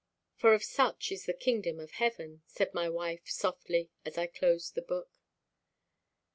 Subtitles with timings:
[0.41, 4.73] _""For of such is the kingdom of heaven." said my wife softly, as I closed
[4.73, 5.11] the book.